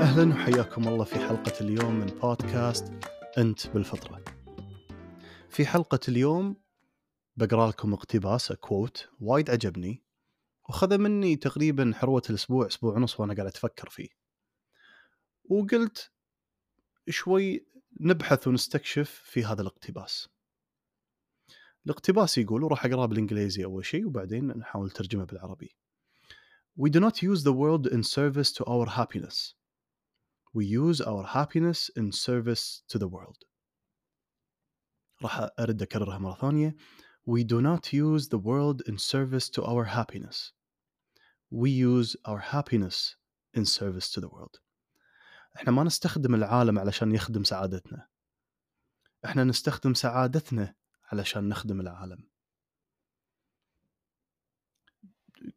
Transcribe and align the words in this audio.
أهلا 0.00 0.34
وحياكم 0.34 0.88
الله 0.88 1.04
في 1.04 1.14
حلقة 1.14 1.52
اليوم 1.60 1.94
من 1.94 2.06
بودكاست 2.06 2.92
أنت 3.38 3.66
بالفطرة 3.68 4.24
في 5.48 5.66
حلقة 5.66 6.00
اليوم 6.08 6.56
بقرأ 7.36 7.68
لكم 7.68 7.92
اقتباس 7.92 8.52
كوت 8.52 9.08
وايد 9.20 9.50
عجبني 9.50 10.02
وخذ 10.68 10.98
مني 10.98 11.36
تقريبا 11.36 11.92
حروة 11.94 12.22
الأسبوع 12.30 12.66
أسبوع 12.66 12.94
ونص 12.94 13.20
وأنا 13.20 13.34
قاعد 13.34 13.46
أتفكر 13.46 13.88
فيه 13.88 14.08
وقلت 15.44 16.10
شوي 17.08 17.66
نبحث 18.00 18.48
ونستكشف 18.48 19.10
في 19.24 19.44
هذا 19.44 19.62
الاقتباس 19.62 20.28
الاقتباس 21.86 22.38
يقول 22.38 22.64
وراح 22.64 22.84
أقرأه 22.84 23.06
بالإنجليزي 23.06 23.64
أول 23.64 23.84
شيء 23.86 24.06
وبعدين 24.06 24.46
نحاول 24.46 24.90
ترجمه 24.90 25.24
بالعربي. 25.24 25.76
We 26.78 26.90
do 26.90 27.00
not 27.00 27.22
use 27.22 27.42
the 27.42 27.52
world 27.52 27.86
in 27.86 28.02
service 28.02 28.52
to 28.52 28.64
our 28.64 28.86
happiness. 28.86 29.59
We 30.52 30.66
use 30.66 31.00
our 31.00 31.24
happiness 31.24 31.90
in 31.96 32.12
service 32.12 32.82
to 32.88 32.98
the 32.98 33.08
world. 33.08 33.44
راح 35.22 35.48
أرد 35.58 35.82
أكررها 35.82 36.18
مرة 36.18 36.34
ثانية. 36.34 36.74
We 37.26 37.44
do 37.44 37.60
not 37.60 37.92
use 37.92 38.28
the 38.28 38.38
world 38.38 38.82
in 38.86 38.98
service 38.98 39.48
to 39.50 39.64
our 39.64 39.84
happiness. 39.84 40.52
We 41.50 41.70
use 41.70 42.16
our 42.24 42.38
happiness 42.38 43.16
in 43.54 43.64
service 43.64 44.10
to 44.10 44.20
the 44.20 44.28
world. 44.28 44.60
إحنا 45.56 45.70
ما 45.70 45.84
نستخدم 45.84 46.34
العالم 46.34 46.78
علشان 46.78 47.12
يخدم 47.12 47.44
سعادتنا. 47.44 48.08
إحنا 49.24 49.44
نستخدم 49.44 49.94
سعادتنا 49.94 50.74
علشان 51.12 51.48
نخدم 51.48 51.80
العالم 51.80 52.28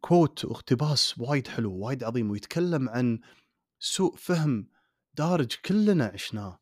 كوت 0.02 0.46
واقتباس 0.46 1.20
وايد 1.20 1.48
حلو 1.48 1.74
وايد 1.74 2.04
عظيم 2.04 2.32
ويتكلم 2.32 2.90
عن 2.90 3.20
سوء 3.80 4.16
فهم 4.16 4.70
دارج 5.16 5.56
كلنا 5.66 6.06
عشناه 6.06 6.60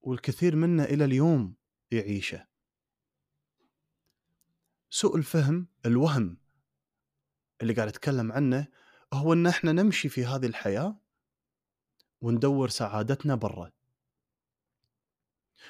والكثير 0.00 0.56
منا 0.56 0.84
إلى 0.84 1.04
اليوم 1.04 1.54
يعيشه. 1.90 2.46
سوء 4.90 5.16
الفهم 5.16 5.68
الوهم 5.86 6.36
اللي 7.62 7.72
قاعد 7.72 7.88
أتكلم 7.88 8.32
عنه 8.32 8.66
هو 9.12 9.32
إن 9.32 9.46
إحنا 9.46 9.72
نمشي 9.72 10.08
في 10.08 10.24
هذه 10.24 10.46
الحياة 10.46 11.00
وندور 12.20 12.68
سعادتنا 12.68 13.34
برا. 13.34 13.72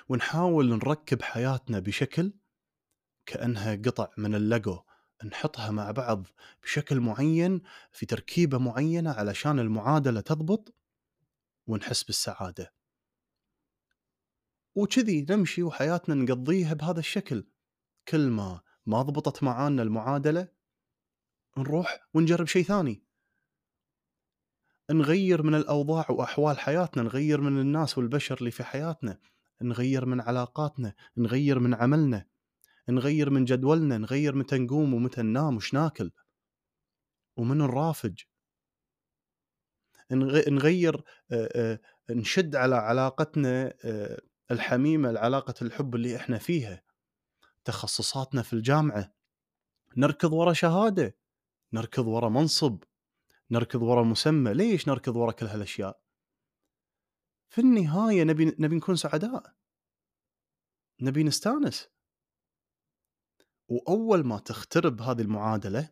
ونحاول 0.09 0.69
نركب 0.69 1.23
حياتنا 1.23 1.79
بشكل 1.79 2.33
كأنها 3.27 3.75
قطع 3.75 4.09
من 4.19 4.35
الليجو 4.35 4.81
نحطها 5.25 5.71
مع 5.71 5.91
بعض 5.91 6.27
بشكل 6.63 7.01
معين 7.01 7.63
في 7.93 8.07
تركيبة 8.07 8.59
معينة 8.59 9.11
علشان 9.13 9.59
المعادلة 9.59 10.21
تضبط. 10.21 10.75
ونحس 11.67 12.03
بالسعادة. 12.03 12.75
وكذي 14.75 15.27
نمشي 15.31 15.63
وحياتنا 15.63 16.15
نقضيها 16.15 16.75
بهذا 16.75 17.01
الشكل 17.01 17.47
كل 18.09 18.31
ما 18.31 18.61
ما 18.87 19.03
ضبطت 19.03 19.43
معانا 19.43 19.83
المعادلة 19.83 20.49
نروح 21.59 22.09
ونجرب 22.15 22.47
شيء 22.47 22.65
ثاني. 22.65 23.05
نغير 24.91 25.43
من 25.43 25.55
الأوضاع 25.55 26.07
وأحوال 26.11 26.59
حياتنا، 26.59 27.03
نغير 27.03 27.41
من 27.41 27.61
الناس 27.61 27.99
والبشر 27.99 28.39
اللي 28.39 28.51
في 28.51 28.65
حياتنا، 28.65 29.19
نغير 29.63 30.07
من 30.07 30.21
علاقاتنا 30.21 30.95
نغير 31.17 31.59
من 31.59 31.75
عملنا 31.75 32.27
نغير 32.89 33.31
من 33.31 33.45
جدولنا 33.45 33.99
نغير 33.99 34.35
متى 34.35 34.59
نقوم 34.59 34.95
ومتى 34.95 35.23
ننام 35.23 35.57
وش 35.57 35.75
ناكل 35.75 36.11
ومن 37.37 37.59
نرافج 37.59 38.23
نغير 40.13 41.05
نشد 42.11 42.57
على 42.57 42.77
علاقتنا 42.77 43.75
الحميمة 44.51 45.11
العلاقه 45.11 45.55
الحب 45.63 45.95
اللي 45.95 46.17
إحنا 46.17 46.39
فيها. 46.39 46.83
تخصصاتنا 47.65 48.43
في 48.43 48.53
الجامعة. 48.53 49.15
نركض 49.97 50.33
ورا 50.33 50.53
شهادة. 50.53 51.17
نركض 51.73 52.07
ورا 52.07 52.29
منصب. 52.29 52.85
نركض 53.51 53.83
ورا 53.83 54.03
مسمى. 54.03 54.55
ليش 54.55 54.89
نركض 54.89 55.17
ورا 55.17 55.33
كل 55.33 55.47
هالأشياء؟ 55.47 56.03
في 57.49 57.61
النهاية 57.61 58.25
نبي 58.25 58.45
نبي 58.59 58.77
نكون 58.77 58.97
سعداء. 58.97 59.55
نبي 61.01 61.25
نستانس. 61.25 61.89
وأول 63.69 64.25
ما 64.27 64.39
تخترب 64.39 65.01
هذه 65.01 65.23
المعادلة 65.23 65.89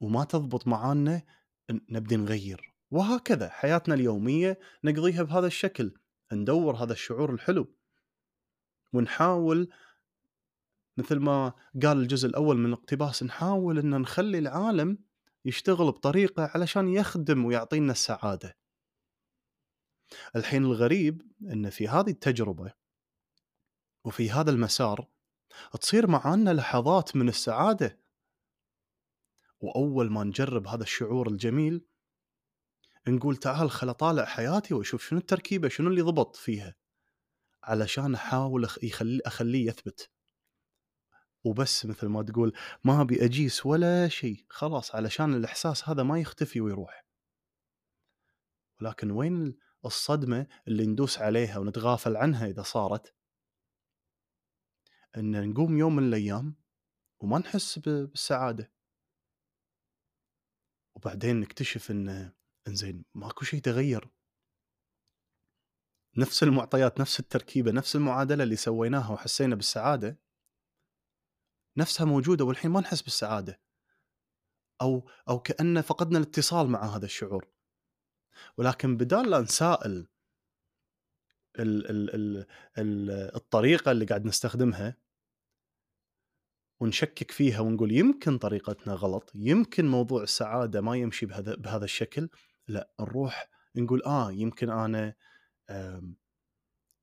وما 0.00 0.24
تضبط 0.24 0.66
معانا 0.66 1.22
نبدي 1.70 2.16
نغير. 2.16 2.73
وهكذا 2.90 3.48
حياتنا 3.48 3.94
اليومية 3.94 4.58
نقضيها 4.84 5.22
بهذا 5.22 5.46
الشكل 5.46 5.94
ندور 6.32 6.76
هذا 6.76 6.92
الشعور 6.92 7.34
الحلو. 7.34 7.74
ونحاول 8.92 9.68
مثل 10.96 11.18
ما 11.18 11.52
قال 11.82 11.98
الجزء 11.98 12.28
الأول 12.28 12.56
من 12.58 12.66
الاقتباس 12.66 13.22
نحاول 13.22 13.78
ان 13.78 14.00
نخلي 14.00 14.38
العالم 14.38 14.98
يشتغل 15.44 15.86
بطريقة 15.86 16.50
علشان 16.54 16.88
يخدم 16.88 17.44
ويعطينا 17.44 17.92
السعادة. 17.92 18.56
الحين 20.36 20.64
الغريب 20.64 21.22
إن 21.42 21.70
في 21.70 21.88
هذه 21.88 22.10
التجربة 22.10 22.72
وفي 24.04 24.30
هذا 24.30 24.50
المسار 24.50 25.08
تصير 25.80 26.06
معانا 26.06 26.50
لحظات 26.50 27.16
من 27.16 27.28
السعادة. 27.28 28.00
وأول 29.60 30.10
ما 30.12 30.24
نجرب 30.24 30.66
هذا 30.66 30.82
الشعور 30.82 31.28
الجميل 31.28 31.84
نقول 33.08 33.36
تعال 33.36 33.70
خل 33.70 33.88
اطالع 33.88 34.24
حياتي 34.24 34.74
وأشوف 34.74 35.08
شنو 35.08 35.18
التركيبة 35.18 35.68
شنو 35.68 35.88
اللي 35.88 36.02
ضبط 36.02 36.36
فيها؟ 36.36 36.74
علشان 37.62 38.14
أحاول 38.14 38.68
يخلي 38.82 39.20
أخليه 39.26 39.66
يثبت. 39.66 40.10
وبس 41.44 41.86
مثل 41.86 42.06
ما 42.06 42.22
تقول 42.22 42.52
ما 42.84 43.00
أبي 43.00 43.24
أجيس 43.24 43.66
ولا 43.66 44.08
شيء 44.08 44.44
خلاص 44.48 44.94
علشان 44.94 45.34
الإحساس 45.34 45.88
هذا 45.88 46.02
ما 46.02 46.20
يختفي 46.20 46.60
ويروح. 46.60 47.04
ولكن 48.80 49.10
وين 49.10 49.58
الصدمة 49.84 50.46
اللي 50.68 50.86
ندوس 50.86 51.18
عليها 51.18 51.58
ونتغافل 51.58 52.16
عنها 52.16 52.46
إذا 52.46 52.62
صارت؟ 52.62 53.14
إن 55.16 55.50
نقوم 55.50 55.78
يوم 55.78 55.96
من 55.96 56.08
الأيام 56.08 56.56
وما 57.20 57.38
نحس 57.38 57.78
بالسعادة. 57.78 58.72
وبعدين 60.94 61.40
نكتشف 61.40 61.90
إن 61.90 62.32
إنزين 62.68 63.04
ماكو 63.14 63.44
شيء 63.44 63.60
تغير. 63.60 64.10
نفس 66.16 66.42
المعطيات 66.42 67.00
نفس 67.00 67.20
التركيبة 67.20 67.70
نفس 67.72 67.96
المعادلة 67.96 68.44
اللي 68.44 68.56
سويناها 68.56 69.12
وحسينا 69.12 69.54
بالسعادة 69.54 70.18
نفسها 71.76 72.04
موجودة 72.04 72.44
والحين 72.44 72.70
ما 72.70 72.80
نحس 72.80 73.02
بالسعادة. 73.02 73.60
أو 74.82 75.10
أو 75.28 75.38
كأن 75.38 75.80
فقدنا 75.80 76.18
الاتصال 76.18 76.66
مع 76.66 76.96
هذا 76.96 77.04
الشعور. 77.04 77.46
ولكن 78.58 78.96
بدال 78.96 79.30
لا 79.30 79.40
نسائل 79.40 80.08
ال 81.58 81.90
ال 81.90 82.14
ال 82.14 82.46
ال 82.78 83.10
الطريقة 83.36 83.90
اللي 83.90 84.04
قاعد 84.04 84.24
نستخدمها 84.24 84.96
ونشكك 86.80 87.30
فيها 87.30 87.60
ونقول 87.60 87.92
يمكن 87.92 88.38
طريقتنا 88.38 88.94
غلط 88.94 89.32
يمكن 89.34 89.88
موضوع 89.88 90.22
السعادة 90.22 90.80
ما 90.80 90.96
يمشي 90.96 91.26
بهذا 91.26 91.54
بهذا 91.54 91.84
الشكل 91.84 92.28
لا 92.68 92.90
نروح 93.00 93.48
نقول 93.76 94.02
آه 94.02 94.32
يمكن 94.32 94.70
أنا 94.70 95.14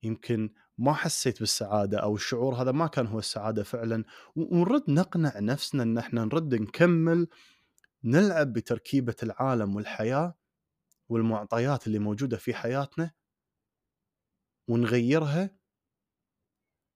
يمكن 0.04 0.54
ما 0.78 0.94
حسيت 0.94 1.40
بالسعادة 1.40 2.00
أو 2.00 2.16
الشعور 2.16 2.56
هذا 2.56 2.72
ما 2.72 2.88
كان 2.88 3.08
هو 3.08 3.20
السعادة 3.20 3.64
فعلا. 3.64 4.04
ونرد 4.36 4.84
نقنع 4.90 5.40
نفسنا 5.40 5.84
إن 5.84 5.98
إحنا 5.98 6.26
نرد 6.26 6.56
نكمل 6.56 7.28
نلعب 8.04 8.54
بتركيبة 8.54 9.16
العالم 9.24 9.76
والحياة 9.76 10.36
والمعطيات 11.10 11.88
اللي 11.88 12.00
موجودة 12.00 12.38
في 12.38 12.54
حياتنا 12.54 13.12
ونغيرها 14.68 15.50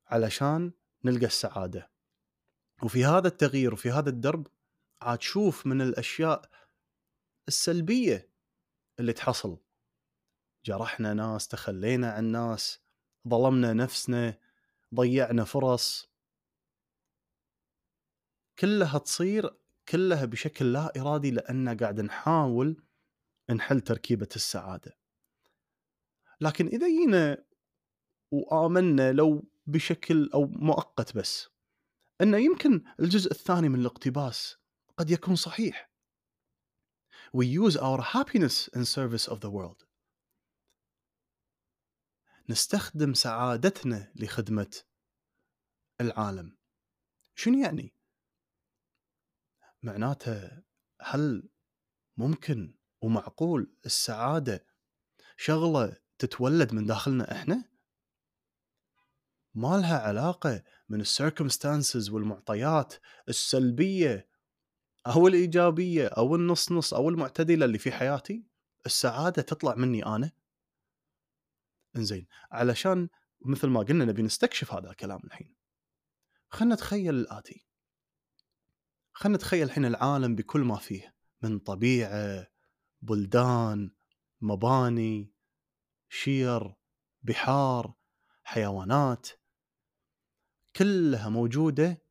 علشان 0.07 0.71
نلقى 1.03 1.25
السعادة. 1.25 1.91
وفي 2.83 3.05
هذا 3.05 3.27
التغيير 3.27 3.73
وفي 3.73 3.91
هذا 3.91 4.09
الدرب 4.09 4.47
عاد 5.01 5.17
تشوف 5.17 5.65
من 5.65 5.81
الأشياء 5.81 6.49
السلبية 7.47 8.29
اللي 8.99 9.13
تحصل. 9.13 9.57
جرحنا 10.65 11.13
ناس 11.13 11.47
تخلينا 11.47 12.11
عن 12.11 12.25
ناس 12.25 12.79
ظلمنا 13.27 13.73
نفسنا 13.73 14.39
ضيعنا 14.95 15.43
فرص. 15.43 16.11
كلها 18.59 18.97
تصير 18.97 19.57
كلها 19.89 20.25
بشكل 20.25 20.73
لا 20.73 21.01
إرادي 21.01 21.31
لأن 21.31 21.77
قاعد 21.77 22.01
نحاول 22.01 22.83
نحل 23.49 23.81
تركيبة 23.81 24.29
السعادة. 24.35 24.97
لكن 26.41 26.67
إذا 26.67 26.87
جينا 26.87 27.45
وآمنا 28.31 29.11
لو 29.11 29.43
بشكل 29.67 30.29
أو 30.33 30.45
مؤقت 30.45 31.17
بس 31.17 31.49
إنه 32.21 32.37
يمكن 32.37 32.83
الجزء 32.99 33.31
الثاني 33.31 33.69
من 33.69 33.79
الاقتباس 33.79 34.57
قد 34.97 35.09
يكون 35.09 35.35
صحيح. 35.35 35.94
We 37.35 37.45
use 37.45 37.75
our 37.75 38.01
happiness 38.01 38.69
in 38.77 38.85
service 38.85 39.27
of 39.27 39.39
the 39.41 39.49
world 39.49 39.83
نستخدم 42.49 43.13
سعادتنا 43.13 44.11
لخدمة 44.15 44.81
العالم 46.01 46.57
شنو 47.35 47.57
يعني؟ 47.57 47.93
معناته 49.83 50.63
هل 51.01 51.49
ممكن 52.17 52.77
ومعقول 53.01 53.75
السعادة 53.85 54.65
شغلة 55.37 55.97
تتولد 56.19 56.73
من 56.73 56.85
داخلنا 56.85 57.31
إحنا؟ 57.31 57.63
ما 59.53 59.77
لها 59.77 59.99
علاقة 59.99 60.63
من 60.89 61.01
السيركمستانسز 61.01 62.09
والمعطيات 62.09 62.93
السلبية 63.29 64.34
أو 65.07 65.27
الإيجابية 65.27 66.07
أو 66.07 66.35
النص 66.35 66.71
نص 66.71 66.93
أو 66.93 67.09
المعتدلة 67.09 67.65
اللي 67.65 67.77
في 67.77 67.91
حياتي 67.91 68.43
السعادة 68.85 69.41
تطلع 69.41 69.75
مني 69.75 70.05
أنا. 70.05 70.31
إنزين 71.95 72.27
علشان 72.51 73.09
مثل 73.41 73.67
ما 73.67 73.79
قلنا 73.79 74.05
نبي 74.05 74.21
نستكشف 74.21 74.73
هذا 74.73 74.89
الكلام 74.89 75.19
الحين. 75.23 75.55
خلنا 76.49 76.75
نتخيل 76.75 77.15
الآتي. 77.15 77.65
خلنا 79.13 79.37
نتخيل 79.37 79.63
الحين 79.63 79.85
العالم 79.85 80.35
بكل 80.35 80.61
ما 80.61 80.75
فيه 80.75 81.15
من 81.41 81.59
طبيعة 81.59 82.47
بلدان 83.01 83.91
مباني 84.41 85.33
شير 86.09 86.75
بحار 87.23 87.93
حيوانات. 88.43 89.27
كلها 90.75 91.29
موجودة 91.29 92.04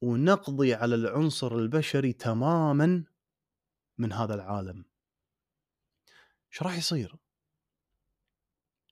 ونقضي 0.00 0.74
على 0.74 0.94
العنصر 0.94 1.54
البشري 1.54 2.12
تماما 2.12 3.04
من 3.98 4.12
هذا 4.12 4.34
العالم 4.34 4.84
إيش 6.52 6.62
راح 6.62 6.78
يصير؟ 6.78 7.16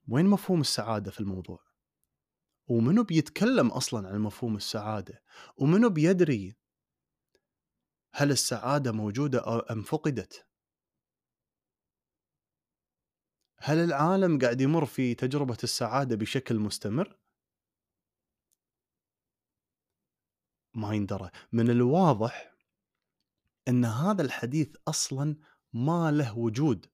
وين 0.09 0.27
مفهوم 0.27 0.61
السعادة 0.61 1.11
في 1.11 1.21
الموضوع؟ 1.21 1.69
ومنو 2.67 3.05
بيتكلم 3.05 3.69
أصلا 3.69 4.09
عن 4.09 4.19
مفهوم 4.19 4.57
السعادة؟ 4.57 5.23
ومنو 5.57 5.91
بيدري 5.91 6.57
هل 8.15 8.31
السعادة 8.31 8.93
موجودة 8.93 9.67
أم 9.71 9.83
فقدت؟ 9.83 10.47
هل 13.59 13.79
العالم 13.79 14.39
قاعد 14.39 14.61
يمر 14.61 14.87
في 14.87 15.15
تجربة 15.15 15.57
السعادة 15.65 16.17
بشكل 16.17 16.59
مستمر؟ 16.59 17.19
ما 20.75 20.95
يندرى. 20.95 21.31
من 21.53 21.71
الواضح 21.71 22.55
إن 23.69 23.85
هذا 23.85 24.23
الحديث 24.23 24.77
أصلا 24.89 25.37
ما 25.73 26.11
له 26.11 26.39
وجود 26.39 26.87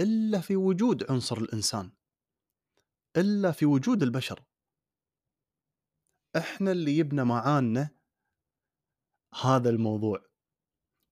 إلا 0.00 0.40
في 0.40 0.56
وجود 0.56 1.10
عنصر 1.10 1.38
الإنسان 1.38 1.92
إلا 3.16 3.52
في 3.52 3.66
وجود 3.66 4.02
البشر. 4.02 4.44
إحنا 6.36 6.72
اللي 6.72 6.98
يبنى 6.98 7.24
معانا 7.24 7.90
هذا 9.42 9.70
الموضوع 9.70 10.26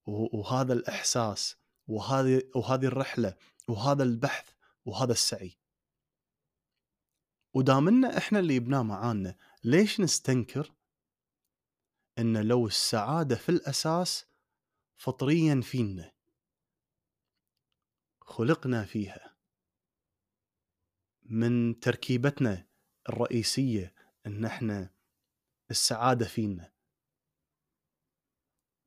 وهذا 0.06 0.72
الإحساس 0.72 1.56
وهذه 1.87 2.43
وهذه 2.55 2.87
الرحلة 2.87 3.37
وهذا 3.69 4.02
البحث 4.02 4.50
وهذا 4.84 5.12
السعي. 5.12 5.58
ودامنا 7.55 8.19
إحنا 8.19 8.38
اللي 8.38 8.55
يبناه 8.55 8.82
معانا 8.82 9.37
ليش 9.64 10.00
نستنكر 10.00 10.72
ان 12.19 12.49
لو 12.49 12.66
السعادة 12.66 13.37
في 13.37 13.49
الأساس 13.49 14.26
فطريا 14.96 15.61
فينا. 15.61 16.12
خلقنا 18.20 18.84
فيها. 18.84 19.37
من 21.22 21.81
تركيبتنا 21.81 22.69
الرئيسية 23.08 23.94
إن 24.26 24.44
إحنا 24.44 24.94
السعادة 25.70 26.26
فينا. 26.26 26.72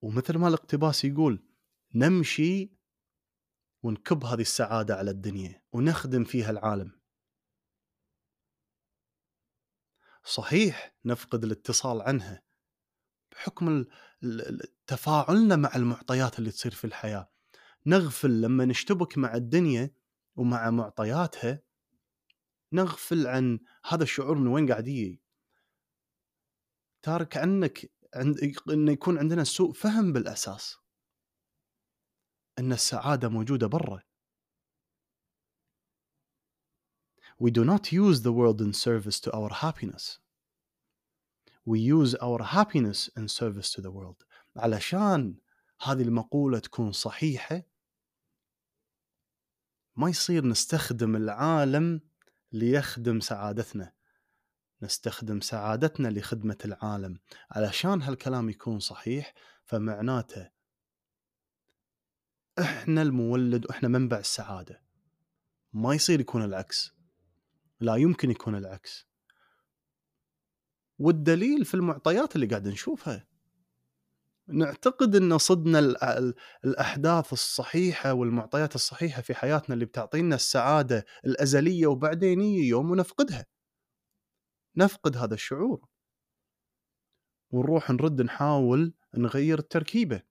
ومثل 0.01 0.37
ما 0.37 0.47
الاقتباس 0.47 1.05
يقول 1.05 1.43
نمشي 1.95 2.71
ونكب 3.83 4.23
هذه 4.23 4.41
السعادة 4.41 4.95
على 4.95 5.11
الدنيا 5.11 5.63
ونخدم 5.71 6.23
فيها 6.23 6.51
العالم. 6.51 6.99
صحيح 10.23 10.95
نفقد 11.05 11.43
الاتصال 11.43 12.01
عنها 12.01 12.46
بحكم 13.37 13.85
تفاعلنا 14.87 15.55
مع 15.55 15.75
المعطيات 15.75 16.39
اللي 16.39 16.51
تصير 16.51 16.73
في 16.73 16.85
الحياة. 16.85 17.29
نغفل 17.85 18.41
لما 18.41 18.65
نشتبك 18.65 19.17
مع 19.17 19.35
الدنيا 19.35 19.91
ومع 20.35 20.69
معطياتها 20.69 21.61
نغفل 22.73 23.27
عن 23.27 23.59
هذا 23.85 24.03
الشعور 24.03 24.37
من 24.37 24.47
وين 24.47 24.71
قاعد 24.71 24.87
يجي. 24.87 25.21
تارك 27.01 27.37
عنك 27.37 27.91
عند 28.15 28.57
انه 28.69 28.91
يكون 28.91 29.17
عندنا 29.17 29.43
سوء 29.43 29.73
فهم 29.73 30.13
بالأساس. 30.13 30.77
أن 32.59 32.71
السعادة 32.71 33.29
موجودة 33.29 33.67
برا. 33.67 34.01
We 37.39 37.51
do 37.51 37.63
not 37.63 37.91
use 37.91 38.21
the 38.21 38.31
world 38.31 38.61
in 38.61 38.73
service 38.73 39.19
to 39.19 39.31
our 39.31 39.49
happiness. 39.49 40.19
We 41.67 41.79
use 41.79 42.15
our 42.15 42.41
happiness 42.43 43.09
in 43.17 43.27
service 43.27 43.71
to 43.73 43.81
the 43.81 43.91
world. 43.91 44.23
علشان 44.55 45.35
هذه 45.81 46.01
المقولة 46.01 46.59
تكون 46.59 46.91
صحيحة 46.91 47.63
ما 49.95 50.09
يصير 50.09 50.45
نستخدم 50.45 51.15
العالم 51.15 52.01
ليخدم 52.51 53.19
سعادتنا. 53.19 53.93
نستخدم 54.81 55.41
سعادتنا 55.41 56.07
لخدمة 56.07 56.57
العالم. 56.65 57.19
علشان 57.51 58.01
هالكلام 58.01 58.49
يكون 58.49 58.79
صحيح 58.79 59.33
فمعناته 59.63 60.49
إحنا 62.59 63.01
المولد 63.01 63.65
وإحنا 63.65 63.89
منبع 63.89 64.17
السعادة. 64.17 64.81
ما 65.73 65.93
يصير 65.93 66.19
يكون 66.19 66.43
العكس. 66.43 66.93
لا 67.79 67.95
يمكن 67.95 68.31
يكون 68.31 68.55
العكس. 68.55 69.06
والدليل 70.99 71.65
في 71.65 71.73
المعطيات 71.73 72.35
اللي 72.35 72.45
قاعد 72.47 72.67
نشوفها. 72.67 73.27
نعتقد 74.47 75.15
إن 75.15 75.37
صدنا 75.37 75.79
الأحداث 76.65 77.33
الصحيحة 77.33 78.13
والمعطيات 78.13 78.75
الصحيحة 78.75 79.21
في 79.21 79.33
حياتنا 79.35 79.73
اللي 79.73 79.85
بتعطينا 79.85 80.35
السعادة 80.35 81.05
الأزلية 81.25 81.87
وبعدين 81.87 82.41
يوم 82.41 82.91
ونفقدها. 82.91 83.45
نفقد 84.75 85.17
هذا 85.17 85.33
الشعور. 85.33 85.87
ونروح 87.51 87.91
نرد 87.91 88.21
نحاول 88.21 88.93
نغير 89.15 89.59
التركيبة. 89.59 90.21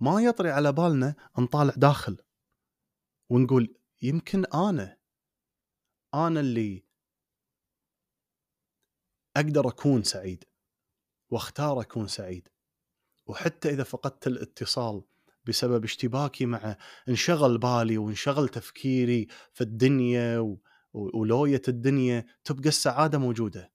ما 0.00 0.20
يطري 0.22 0.50
على 0.50 0.72
بالنا 0.72 1.14
نطالع 1.38 1.74
داخل 1.76 2.16
ونقول 3.30 3.74
يمكن 4.02 4.44
أنا 4.54 4.96
أنا 6.14 6.40
اللي 6.40 6.84
أقدر 9.36 9.68
أكون 9.68 10.02
سعيد 10.02 10.44
وأختار 11.30 11.80
أكون 11.80 12.08
سعيد 12.08 12.48
وحتى 13.26 13.70
إذا 13.70 13.82
فقدت 13.82 14.26
الاتصال 14.26 15.04
بسبب 15.44 15.84
اشتباكي 15.84 16.46
مع 16.46 16.76
انشغل 17.08 17.58
بالي 17.58 17.98
وانشغل 17.98 18.48
تفكيري 18.48 19.26
في 19.52 19.60
الدنيا. 19.60 20.56
ولوية 20.92 21.62
الدنيا 21.68 22.26
تبقى 22.44 22.68
السعادة 22.68 23.18
موجودة 23.18 23.72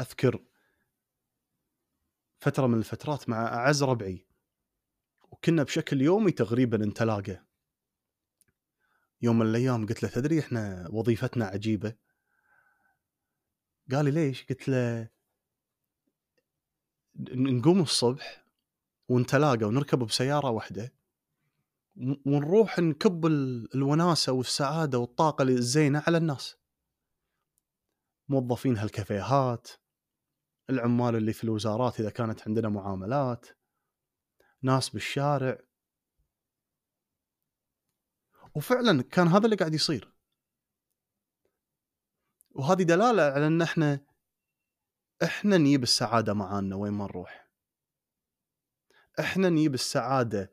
أذكر 0.00 0.44
فترة 2.38 2.66
من 2.66 2.78
الفترات 2.78 3.28
مع 3.28 3.46
أعز 3.46 3.82
ربعي 3.82 4.26
وكنا 5.30 5.62
بشكل 5.62 6.02
يومي 6.02 6.30
تقريبا 6.32 6.76
نتلاقى 6.76 7.44
يوم 9.22 9.38
من 9.38 9.46
الأيام 9.46 9.86
قلت 9.86 10.02
له 10.02 10.08
تدري 10.08 10.40
إحنا 10.40 10.88
وظيفتنا 10.90 11.44
عجيبة؟ 11.44 11.94
قال 13.90 14.04
لي 14.04 14.10
ليش؟ 14.10 14.46
قلت 14.46 14.68
له 14.68 15.08
نقوم 17.34 17.80
الصبح 17.80 18.46
ونتلاقى 19.08 19.64
ونركب 19.64 19.98
بسيارة 19.98 20.50
واحدة 20.50 20.92
ونروح 22.26 22.78
نكب 22.78 23.26
الوناسة 23.74 24.32
والسعادة 24.32 24.98
والطاقة 24.98 25.42
الزينة 25.42 26.02
على 26.06 26.18
الناس. 26.18 26.56
موظفين 28.28 28.76
هالكافيهات 28.76 29.68
العمال 30.70 31.16
اللي 31.16 31.32
في 31.32 31.44
الوزارات 31.44 32.00
إذا 32.00 32.10
كانت 32.10 32.48
عندنا 32.48 32.68
معاملات 32.68 33.46
ناس 34.62 34.88
بالشارع. 34.88 35.58
وفعلا 38.54 39.02
كان 39.02 39.28
هذا 39.28 39.44
اللي 39.44 39.56
قاعد 39.56 39.74
يصير. 39.74 40.12
وهذه 42.50 42.82
دلالة 42.82 43.22
على 43.22 43.46
إن 43.46 43.62
إحنا 43.62 44.00
إحنا 45.22 45.58
نجيب 45.58 45.82
السعادة 45.82 46.34
معانا 46.34 46.76
وين 46.76 46.92
ما 46.92 47.04
نروح. 47.04 47.50
إحنا 49.20 49.48
نجيب 49.48 49.74
السعادة 49.74 50.52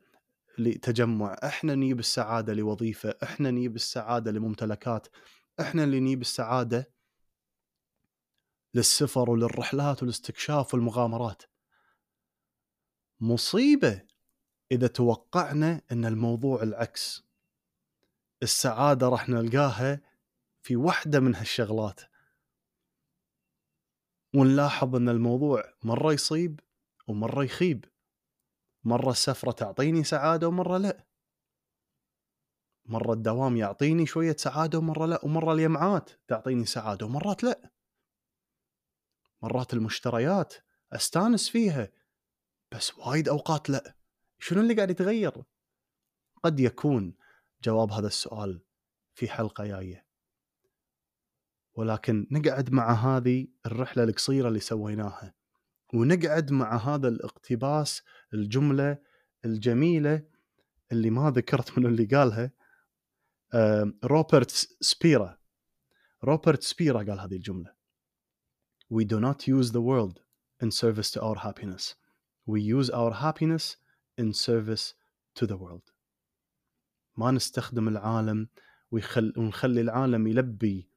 لتجمع 0.58 1.36
إحنا 1.44 1.74
نجيب 1.74 1.98
السعادة 1.98 2.52
لوظيفة 2.52 3.14
إحنا 3.22 3.50
نجيب 3.50 3.76
السعادة 3.76 4.30
لممتلكات 4.30 5.08
إحنا 5.60 5.84
اللي 5.84 6.00
نجيب 6.00 6.20
السعادة 6.20 6.90
للسفر 8.74 9.30
وللرحلات 9.30 10.02
والاستكشاف 10.02 10.74
والمغامرات. 10.74 11.42
مصيبة 13.20 14.02
إذا 14.72 14.86
توقعنا 14.86 15.82
إن 15.92 16.04
الموضوع 16.04 16.62
العكس. 16.62 17.27
السعادة 18.42 19.08
راح 19.08 19.28
نلقاها 19.28 20.00
في 20.62 20.76
واحدة 20.76 21.20
من 21.20 21.34
هالشغلات. 21.34 22.00
ونلاحظ 24.34 24.96
إن 24.96 25.08
الموضوع 25.08 25.64
مرة 25.82 26.12
يصيب 26.12 26.60
ومرة 27.08 27.44
يخيب. 27.44 27.84
مرة 28.84 29.10
السفرة 29.10 29.50
تعطيني 29.50 30.04
سعادة 30.04 30.48
ومرة 30.48 30.78
لا. 30.78 31.06
مرة 32.84 33.12
الدوام 33.12 33.56
يعطيني 33.56 34.06
شوية 34.06 34.36
سعادة 34.36 34.78
ومرة 34.78 35.06
لا 35.06 35.24
ومرة 35.24 35.52
الجمعات 35.52 36.10
تعطيني 36.28 36.66
سعادة 36.66 37.06
ومرات 37.06 37.44
لا. 37.44 37.70
مرات 39.42 39.74
المشتريات 39.74 40.54
أستانس 40.92 41.48
فيها 41.48 41.88
بس 42.72 42.98
وايد 42.98 43.28
أوقات 43.28 43.70
لا. 43.70 43.96
شنو 44.38 44.60
اللي 44.60 44.74
قاعد 44.74 44.90
يتغير؟ 44.90 45.42
قد 46.44 46.60
يكون 46.60 47.14
جواب 47.62 47.92
هذا 47.92 48.06
السؤال 48.06 48.62
في 49.14 49.28
حلقة 49.28 49.66
جاية 49.66 50.06
ولكن 51.74 52.26
نقعد 52.30 52.72
مع 52.72 52.92
هذه 52.92 53.46
الرحلة 53.66 54.04
القصيرة 54.04 54.48
اللي 54.48 54.60
سويناها 54.60 55.34
ونقعد 55.94 56.52
مع 56.52 56.76
هذا 56.76 57.08
الاقتباس 57.08 58.02
الجملة 58.34 58.98
الجميلة 59.44 60.22
اللي 60.92 61.10
ما 61.10 61.30
ذكرت 61.30 61.78
من 61.78 61.86
اللي 61.86 62.04
قالها 62.04 62.52
روبرت 64.04 64.50
سبيرا 64.80 65.38
روبرت 66.24 66.62
سبيرا 66.62 66.98
قال 66.98 67.20
هذه 67.20 67.36
الجملة 67.36 67.78
We 68.90 69.04
do 69.04 69.20
not 69.20 69.46
use 69.46 69.72
the 69.72 69.82
world 69.82 70.22
in 70.62 70.70
service 70.70 71.10
to 71.10 71.20
our 71.20 71.36
happiness. 71.36 71.94
We 72.46 72.62
use 72.62 72.88
our 72.88 73.12
happiness 73.12 73.76
in 74.16 74.32
service 74.32 74.94
to 75.34 75.46
the 75.46 75.58
world. 75.58 75.92
ما 77.18 77.30
نستخدم 77.30 77.88
العالم 77.88 78.48
ويخل... 78.90 79.32
ونخلي 79.36 79.80
العالم 79.80 80.26
يلبي 80.26 80.88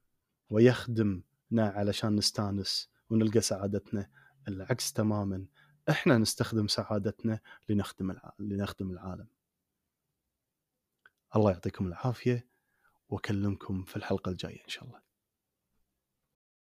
ويخدمنا 0.50 1.22
علشان 1.58 2.16
نستانس 2.16 2.90
ونلقى 3.10 3.40
سعادتنا 3.40 4.10
العكس 4.48 4.92
تماما 4.92 5.46
إحنا 5.90 6.18
نستخدم 6.18 6.68
سعادتنا 6.68 7.40
لنخدم. 7.68 8.16
لنخدم 8.38 8.90
العالم 8.90 9.26
الله 11.36 11.50
يعطيكم 11.50 11.86
العافية 11.86 12.46
وأكلمكم 13.08 13.82
في 13.82 13.96
الحلقة 13.96 14.30
الجاية 14.30 14.64
إن 14.64 14.68
شاء 14.68 14.84
الله 14.84 15.02